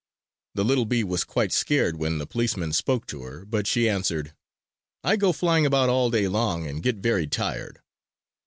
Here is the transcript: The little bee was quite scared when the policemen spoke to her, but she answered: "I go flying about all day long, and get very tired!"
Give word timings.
The 0.55 0.65
little 0.65 0.85
bee 0.85 1.03
was 1.03 1.23
quite 1.23 1.51
scared 1.51 1.95
when 1.97 2.17
the 2.17 2.25
policemen 2.25 2.73
spoke 2.73 3.05
to 3.05 3.21
her, 3.21 3.45
but 3.45 3.67
she 3.67 3.87
answered: 3.87 4.33
"I 5.03 5.15
go 5.15 5.31
flying 5.31 5.67
about 5.67 5.89
all 5.89 6.09
day 6.09 6.27
long, 6.27 6.65
and 6.65 6.81
get 6.81 6.95
very 6.95 7.27
tired!" 7.27 7.83